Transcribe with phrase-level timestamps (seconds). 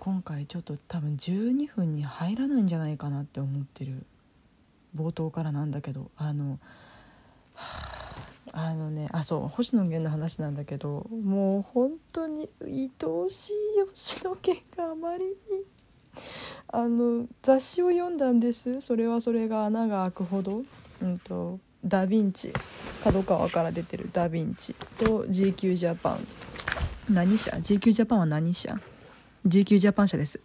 [0.00, 4.06] 今回ちょっと多分12分に入らないんじゃないかなって思ってる。
[4.96, 6.10] 冒頭からなんだけど。
[6.16, 6.58] あの
[8.52, 13.54] あのねあそう星野源の話なんだけどもう本当に愛おしい
[13.90, 15.34] 星野源があまりに
[16.68, 18.80] あの雑誌を読んだんです。
[18.80, 20.62] それはそれが穴が開くほど、
[21.02, 22.52] うんと、ダ・ヴィンチ。
[23.04, 26.18] 角川から出てるダ・ヴィンチと GQ ジャパン
[27.12, 28.78] 何社 ?GQ ジャパンは何社？
[29.46, 30.40] GQ ジャパン社です。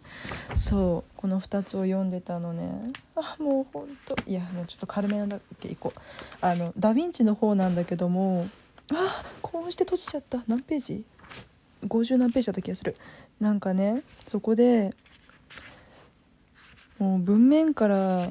[0.54, 2.92] そうこの2つを読んでたのね。
[3.14, 4.16] あもうほんと。
[4.26, 5.68] いやもうちょっと軽めなんだっけ？
[5.68, 6.00] いこう。
[6.40, 8.46] あのダ・ヴィンチの方なんだけども
[8.92, 10.42] あ興奮して閉じちゃった。
[10.46, 11.04] 何ページ
[11.84, 12.96] ?50 何ページだった気がする。
[13.38, 14.94] なんかねそこで
[16.98, 18.30] もう文面から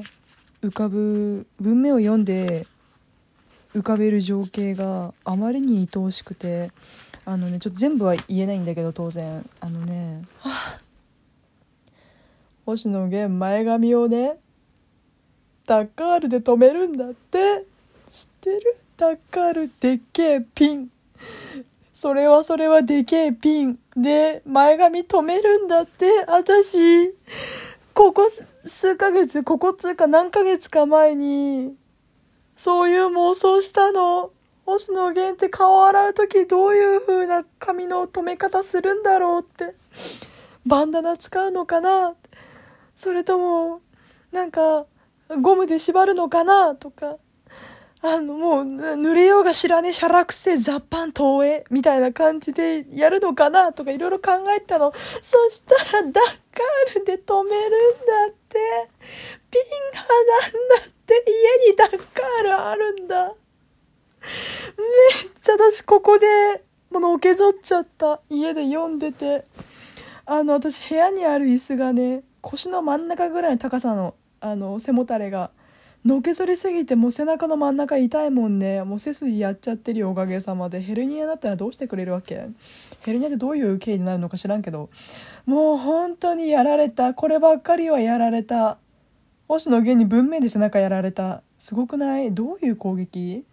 [0.64, 2.66] 浮かぶ文面を読んで
[3.76, 6.72] 浮かべる情景があまりに愛おしくて
[7.26, 9.48] あのねちょっと全部は言えないんだけど当然。
[9.60, 10.24] あのね。
[12.66, 14.38] 星野源前髪をね
[15.66, 17.66] ダッカールで止めるんだって。
[18.10, 18.78] 知ってる？
[18.98, 20.90] ダッカールでっけえピン。
[21.94, 23.80] それはそれはでけえピン。
[23.98, 27.14] で前髪止めるんだって私。
[27.94, 28.30] ここ
[28.66, 31.76] 数ヶ月、ここつうか何ヶ月か前に、
[32.58, 34.32] そういう妄想したの。
[34.66, 39.76] 星野源って顔洗う時どういう風な髪の留め方するんだろうって。
[40.66, 42.16] バンダナ使うのかな
[42.96, 43.82] それとも、
[44.32, 44.88] なんか、
[45.42, 47.18] ゴムで縛るのかなとか。
[48.02, 54.92] あの、もう、濡れようが知らねえ、シャラくせ雑版投影みたいな感じでやるのかなとかいろいろ考えたの。
[55.22, 58.60] そしたら、ダッカールで止めるんだって。
[59.52, 63.34] ピンがなんだって、家にダッカールあるんだ。
[65.58, 66.28] 私ここで、
[66.92, 68.20] もうのけぞっちゃった。
[68.30, 69.46] 家で読んでて。
[70.26, 75.52] あの、私部屋にある椅子がね、腰の真ん中ぐらいの高さの、あの、背もたれが、
[76.04, 78.84] のけぞりすぎてもう背中の真ん中痛いもんね。
[78.84, 80.82] もう背筋やっちゃってるよおかげさまで。
[80.82, 82.48] ヘルニアだったらどうしてくれるわけ？
[83.02, 84.90] ヘルニアってどういう経緯になるのか知らんけど。
[85.48, 87.16] もう本当にやられた。
[87.16, 88.78] こればっかりはやられた。
[89.48, 91.42] 星野源に文面で背中やられた。
[91.58, 92.32] すごくない？
[92.32, 93.44] どういう攻撃？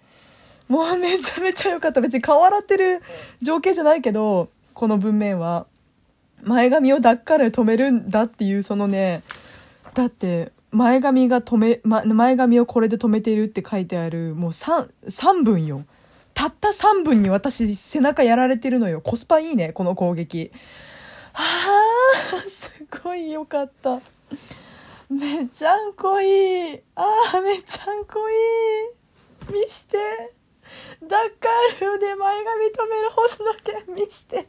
[0.73, 3.03] もうめちゃめちゃ良かった別に顔洗ってる
[3.43, 5.67] 情景じゃないけどこの文面は
[6.43, 9.23] 前髪を抱っから止めるんだっていうそのね
[9.93, 15.85] だって前髪が止め、ま、前髪をこれで止めているって書いてある、もう3、3分よ。
[16.33, 19.03] たった3分に私背中やられてるのよ。
[19.03, 20.51] コスパいいね、この攻撃。
[21.35, 21.45] は
[22.35, 24.01] あ、すごいよかった。
[25.11, 26.81] めちゃんこいい。
[26.97, 29.53] ああ、めちゃんこいい。
[29.53, 29.99] 見して。
[31.03, 31.11] ダッ
[31.41, 33.53] カールで前髪止める星野
[33.87, 34.49] 源見して。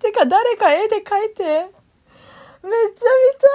[0.00, 1.42] てか誰か絵で描いて。
[2.62, 2.94] めっちゃ見
[3.40, 3.46] た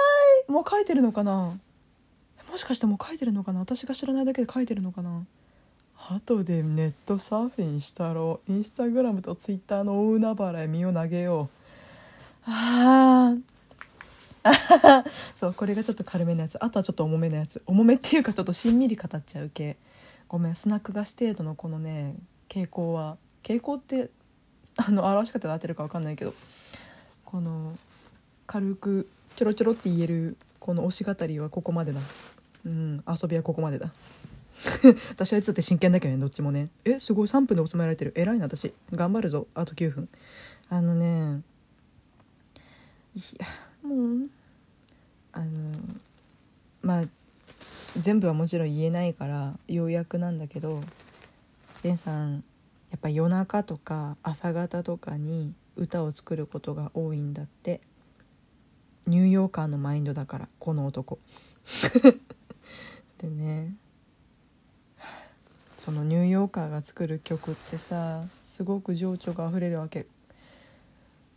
[0.48, 0.52] い。
[0.52, 1.58] もう書いてるのかな。
[2.50, 3.60] もしかしてもう書いてるのかな。
[3.60, 5.24] 私が知らないだけで書いてるのかな。
[6.10, 11.48] 後でネットサーフィンしたろインスタグラムとツイッターの大海原へ身を投げよ
[12.46, 12.50] う。
[12.50, 13.34] あ
[14.44, 15.02] あ
[15.34, 16.62] そうこれがちょっと軽めのやつ。
[16.62, 17.62] あとはちょっと重めのやつ。
[17.66, 19.76] 重めっていうかちょっとしんみり語っちゃう系。
[20.28, 22.14] ごめんスナック菓子程度のこのね
[22.48, 24.10] 傾向は傾向って
[24.76, 26.34] あの表し方で合ってるか分かんないけど
[27.24, 27.76] この
[28.46, 32.00] 軽くちょろちょろって言えるこの推し語りはここまでだ。
[32.64, 33.92] うん遊びはここまでだ。
[35.10, 36.70] 私はいつだって真剣だけどねどっちもね。
[36.84, 38.12] えすごい3分で収められてる。
[38.16, 38.72] 偉いな私。
[38.90, 39.46] 頑張るぞ。
[39.54, 40.08] あと9分。
[40.68, 41.42] あのね
[43.14, 43.46] いや
[43.88, 44.30] もう
[45.32, 45.78] あの
[46.82, 47.04] まあ
[48.00, 50.82] 全部はもちろん言えないからようやくなんだけど
[51.82, 52.44] レンさん
[52.90, 57.80] やっぱ夜中とか朝方とかに歌を作ることが多いんだって。
[59.06, 61.20] ニューヨーカーのマインドだからこの男。
[63.18, 63.74] でね
[65.78, 70.06] そのニューヨーカーが作る曲ってさすごく情緒があふれるわけ。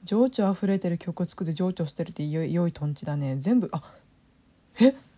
[0.04, 3.38] 情緒あふれてる曲作って情緒してるってよ良いとんちだね。
[3.38, 3.84] 全部あ
[4.80, 5.09] ええ？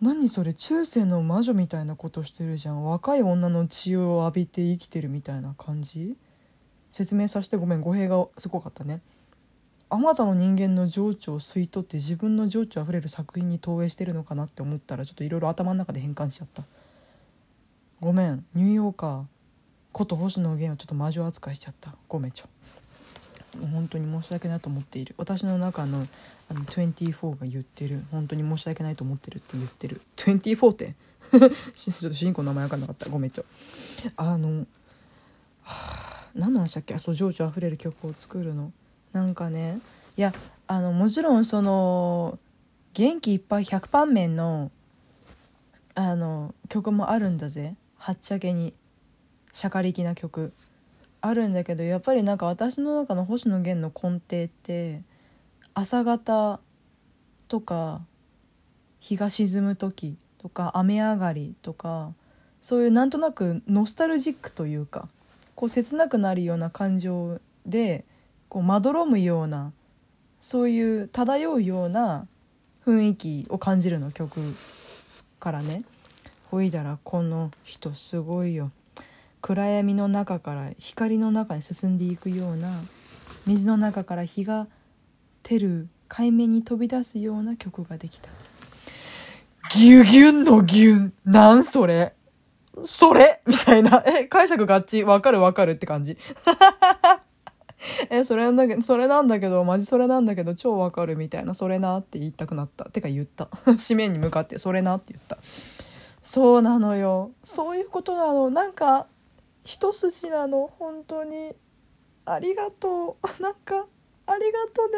[0.00, 2.84] 何それ中世の魔女みたいなことしてるじゃん。
[2.84, 6.16] 若い女の血を浴びて生きてるみたいな感じ？
[6.92, 9.00] 説明させてごめん語弊がすごかったね。
[9.90, 16.62] あまたの人間の情緒を吸い取って自分の情緒あふれる作品に投影してるのかなって思ったらちょっといろいろ頭の中で変換しちゃった。
[18.00, 19.22] ごめんニューヨーカー
[19.92, 21.96] こと星野源をちょっと魔女扱いしちゃった。
[22.06, 22.46] ごめんちょ。
[23.72, 25.14] 本当に申し訳ないと思っている。
[25.18, 26.06] 私の中の
[26.50, 30.00] あの24が言ってる本当に申し訳ないと思ってるって言ってる。
[30.16, 30.94] 24って？
[31.30, 31.50] ちょっと
[31.92, 33.08] 主人公の名前分かんなかった。
[33.08, 33.44] ごめんちょ。
[34.16, 34.66] あの
[36.34, 36.94] 何の話だっけ？
[36.94, 38.72] あそう情緒あふれる曲を作るの。
[39.12, 39.78] なんかね
[40.16, 40.32] いや
[40.66, 42.38] あのもちろんその
[42.92, 44.70] 元気いっぱい100パン面の
[45.94, 47.74] あの曲もあるんだぜ。
[47.96, 48.74] はっちゃけに
[49.52, 50.52] しゃかりきな曲。
[51.20, 55.02] あるんだけどやっぱりなんか私の中の星野源の根底って
[55.74, 56.60] 朝方
[57.48, 58.02] とか
[59.00, 62.12] 日が沈む時とか雨上がりとか
[62.62, 65.08] そういうなんとなくノスタルジックというか
[65.54, 68.04] こう切なくなるような感情で
[68.48, 69.72] こうまどろむような
[70.40, 72.26] そういう漂うような
[72.86, 74.40] 雰囲気を感じるの曲
[75.40, 75.84] からね。
[76.50, 78.70] ほいだらこの人すごいよ。
[79.40, 82.68] 暗闇の中から光の中に進んでいくような
[83.46, 84.66] 水の中から日が
[85.42, 88.30] 照る海面に飛び出すような曲ができた
[89.74, 92.14] ギュギュンのギュンなんそれ？
[92.84, 93.42] それ？
[93.46, 94.02] みたいな。
[94.06, 95.04] え、解釈合致？
[95.04, 95.40] わかる？
[95.40, 96.16] わかるって感じ。
[98.10, 102.86] え、それなんだけど、それなんだけど、マジそれなんだけど、超わかるみたいな、それなって言いたくなった。
[102.86, 103.48] てか言った。
[103.86, 105.36] 紙面に向かって、それなって言った。
[106.22, 107.30] そうなのよ。
[107.44, 108.48] そういうことなの。
[108.50, 109.06] なんか、
[109.68, 110.66] 一筋なの？
[110.78, 111.54] 本当に。
[112.24, 113.26] ありがとう。
[113.42, 113.86] なんか、
[114.26, 114.96] ありがとね。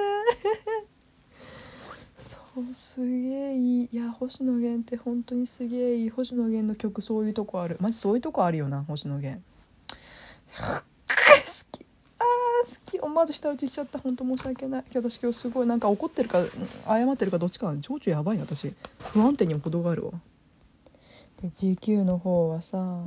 [2.23, 3.89] そうすげえいい。
[3.91, 6.11] いや星野源って本当にすげえいい。
[6.11, 7.79] 星野源の曲そういうとこある。
[7.81, 9.43] マジそういうとこあるよな星野源。
[10.55, 10.63] 好
[11.73, 11.85] き。
[12.21, 13.01] あー好き。
[13.01, 13.99] 思わず舌打ちしちゃった。
[13.99, 14.85] 本当申し訳ない。
[14.95, 16.45] 私今日すごいなんか怒ってるか
[16.87, 18.73] 謝ってるかどっちか情緒やばいな私。
[19.01, 20.13] 不安定にも程があるわ。
[21.43, 23.05] で GQ の方はさ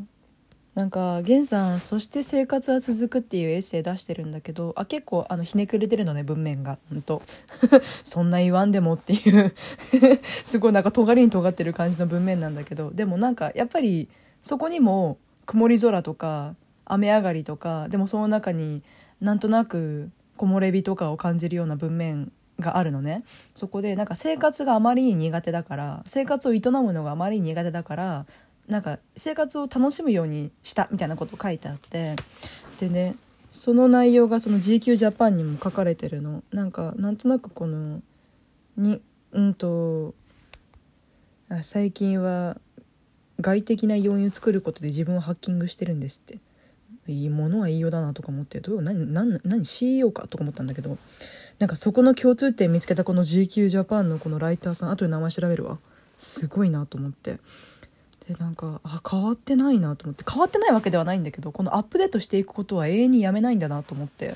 [0.75, 6.79] なんか源さん「そして生活は続く」っていうエッセイ出してるんだけどあ結構あのひねくれてるのね文面が。
[6.89, 7.21] ほんと。
[8.03, 9.53] そんな言わんでもっていう。
[10.43, 12.91] すごいなんか尖りに尖ってる感じの文面なんだけど。
[12.91, 14.09] でもなんかやっぱり
[14.41, 16.55] そこにも曇り空とか
[16.85, 18.81] 雨上がりとかでもその中に
[19.21, 23.23] なんとなく木漏れ日とかを感じるような文面があるのね。
[23.53, 28.25] そこでなんか生活があまりに苦手だから生活を営むのがあまりに苦手だから
[28.67, 32.15] なんか生活を楽しむようにしたみたいなこと書いてあって
[32.79, 33.15] でね
[33.51, 36.43] その内容がその GQ ジャパンにも書かれてるの。
[36.51, 38.01] なんかなんとなくこの
[38.77, 39.01] に
[39.31, 40.15] うんと
[41.61, 42.57] 最近は
[43.39, 46.39] 外的な要因を作ることで自分をハッキングしてるんですって。
[47.05, 48.81] いいものは言いようだなとか思ってどう？
[48.81, 50.97] 何何何？CEO かとか思ったんだけど。
[51.59, 55.79] なんかそこの共通点見つけたこの GQ ジャパンのこのライターさん後で名前調べるわ。
[56.17, 57.39] すごいなと思って。
[58.27, 60.23] でなんかあ変わってないなと思って。
[60.29, 64.35] 変わってないわけではないんだけどこのアップデートしていくことは永遠にやめないんだなと思って。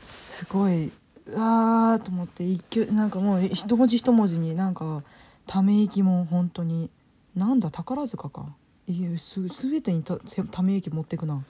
[0.00, 0.92] すごい
[1.26, 5.02] うわーと思って一挙なんかもう一文字一文字になんか
[5.46, 6.90] ため息も本当に
[7.34, 8.46] なんだ宝塚か。
[8.86, 10.16] いやす全てにた
[10.50, 11.42] ため息持ってくな。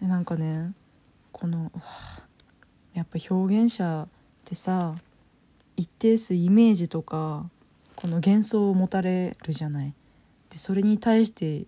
[0.00, 0.72] でなんかね
[1.32, 1.70] この
[2.94, 4.08] やっぱ表現者っ
[4.44, 4.94] てさ
[5.76, 7.48] 一定数イメージとか
[7.94, 9.92] この幻想を持たれるじゃない。
[10.56, 11.66] でそれに対して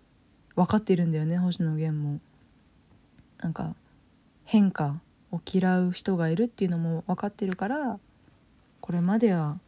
[0.57, 2.21] 分かってるんだよね星野源も。
[3.39, 3.77] なんか
[4.45, 5.01] 変化
[5.31, 8.01] を嫌う人がいるっていうのも分かってるから
[8.81, 9.59] これまでは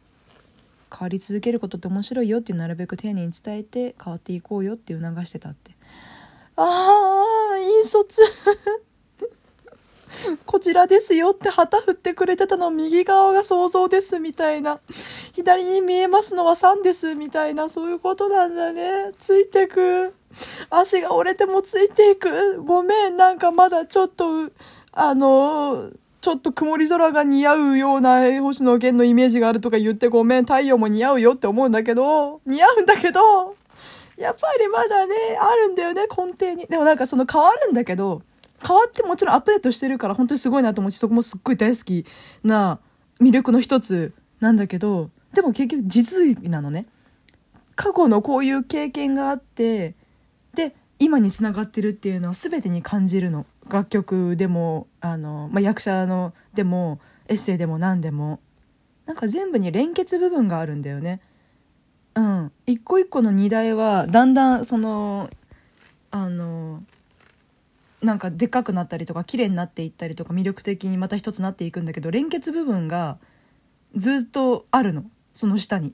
[0.91, 5.71] 変わり続けることって面白いよっていうなるべく丁寧に伝えて変わっていこうよって促してたって
[6.57, 6.63] あ
[7.53, 8.21] あ引率
[10.45, 14.79] こちらですよって旗振ってくれてたの右側が想像ですみたいな。
[15.33, 19.11] 左に見えますのは3ですみたいな、そういうことなんだね。
[19.19, 20.13] ついてく。
[20.69, 22.61] 足が折れてもついていく。
[22.63, 24.49] ごめん、なんかまだちょっと、
[24.93, 33.55] あのちょっと曇り空が似合うような星野源のイメージがあるとか言ってごめん、太陽も似合うよって思うんだけど、似合うんだけど、
[34.17, 36.67] やっぱりまだね、あるんだよね、根底に。
[36.67, 38.21] でもなんかその変わるんだけど、
[38.65, 42.05] 変わってもちろんアップデートしてるから本当にすごいなと思うしそこもすっごい大好き
[42.43, 42.79] な
[43.19, 46.85] 魅力の一つなんだけどでも結局実技なのね。
[47.75, 49.95] 過去のこういう経験があって
[50.53, 53.45] で今につながってるっていうのは全てに感じるの。
[53.69, 58.39] 楽曲でもあの、まあ、役者のでもエッセイでも何でも。
[59.05, 61.21] なんか全部に連結部分があるんだよね。
[62.15, 62.51] うん。
[62.65, 65.29] 一個一個の荷台はだんだんその
[66.11, 66.83] あの
[68.01, 73.19] なんかでっかくなったりとか綺麗になっていったりとか魅力的にまた一つなっていくんだけど連結部分が
[73.95, 75.93] ずっとあるのその下に。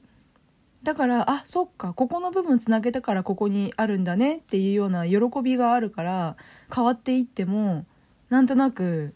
[0.84, 6.38] だからあそっかここの部分つなげたからここにあるんだねっていうような喜びがあるから
[6.74, 7.86] 変わっていっても
[8.30, 9.14] なんとなく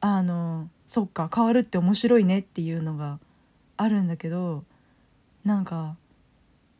[0.00, 3.18] あのそっか変わるって面白いねっていうのが
[3.76, 4.64] あるんだけど
[5.44, 5.96] なんか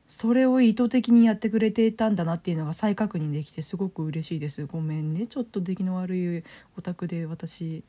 [0.08, 4.66] それを意図的にやってくれていたんだなっていうのが再確認できてすごく嬉しいです。
[4.66, 5.26] ごめんね。
[5.26, 6.44] ちょっと出来の悪い
[6.76, 7.82] オタクで私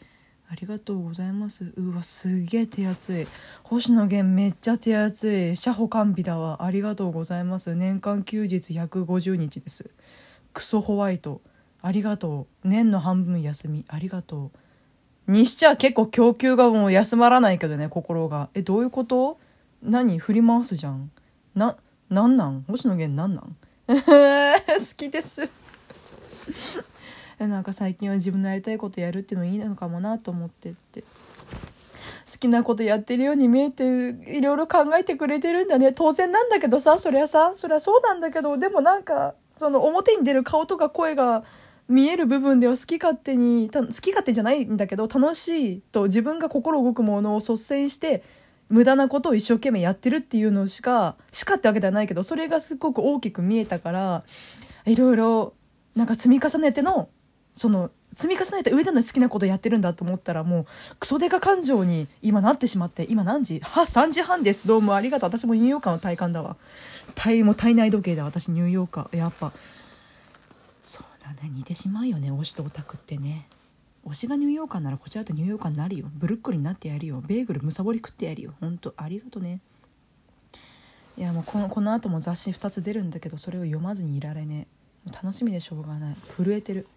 [0.49, 1.73] ありがとうございます。
[1.75, 3.27] うわすげえ手厚い。
[3.63, 5.55] 星野源めっちゃ手厚い。
[5.55, 6.63] 車保完備だわ。
[6.63, 7.75] ありがとうございます。
[7.75, 9.89] 年間休日150日です。
[10.53, 11.41] クソホワイト。
[11.81, 12.67] ありがとう。
[12.67, 13.85] 年の半分休み。
[13.89, 14.51] ありがと
[15.27, 15.31] う。
[15.31, 18.49] にしちゃ結構供給がもう休まらないけどね心が。
[18.53, 19.37] えどういうこと？
[19.83, 20.17] 何？
[20.17, 21.11] 振り回すじゃん。
[21.53, 21.75] な
[22.09, 22.63] なんなん？
[22.67, 23.55] 星野源なんなん？
[23.87, 23.95] 好
[24.95, 25.47] きです。
[27.39, 31.03] なんか最近は自分のやりたいことやるっていうのいいのかもなと思ってって。
[32.29, 35.93] 好きなことやってるように見えていろいろ考えてくれてるんだね。
[35.93, 38.57] 当然なんだけどさそりゃさそりゃそうなんだけど。
[38.57, 41.43] でもなんかその表に出る顔とか声が
[41.87, 48.23] 見える部分では好き勝手に好き勝手じゃないんだけど楽しいと自分が心動くものを率先して
[48.69, 54.23] 無駄なことを一生懸命やってるっていうのしかしかってわけではないけどそれがすごく大きく見えたから
[54.85, 55.53] いろいろ
[55.95, 57.09] なんか積み重ねての
[57.53, 60.65] その積み重ねて上での好きなことやってるんだと思ったらもう
[60.99, 63.59] クソデカ感情に今なってしまって今何時？
[63.59, 64.67] は3時半です。
[64.67, 65.29] どうもありがとう。
[65.29, 66.55] 私もニューヨーカーの体感だわ。
[67.15, 69.17] 体も体内時計だ私ニューヨーカー。
[69.17, 69.51] やっぱ。
[70.81, 71.49] そうだね。
[71.53, 72.31] 似てしまうよね。
[72.31, 73.47] 推しとオタクってね。
[74.05, 76.09] 推しがニューヨーカーならこちらとニューヨーカーになるよ。
[76.13, 77.21] ブルックリンになってやるよ。
[77.25, 78.53] ベーグルむさぼり食ってやるよ。
[78.59, 79.59] ほんとありがとね。
[81.17, 84.67] いやもうこのこの後も雑誌2つ出るんだけどそれを読まずにいられね。
[85.07, 86.15] え楽しみでしょうがない。
[86.15, 86.87] 震えてる。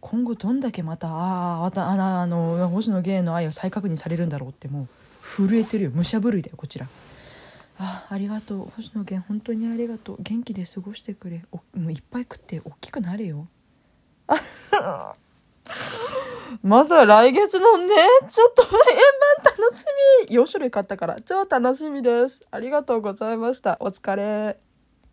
[0.00, 4.88] 今後どんだけまたああまたあの星野源の愛を再確認されるんだろうってもう
[5.46, 5.90] 震えてるよ。
[5.90, 6.86] 武者震いだよこちら。
[7.78, 8.58] あありがとう。
[8.76, 10.16] 星野源本当にありがとう。
[10.22, 11.42] 元気で過ごしてくれ。
[11.50, 13.48] おもういっぱい食って大きくなれよ。
[14.28, 15.14] あ
[16.62, 17.94] まずは来月のね
[18.28, 18.70] ちょっと円
[19.44, 19.84] 盤楽し
[20.28, 20.36] み。
[20.36, 21.16] 4種類買ったから。
[21.24, 22.42] 超楽しみです。
[22.50, 23.76] ありがとうございました。
[23.80, 24.69] お疲れ。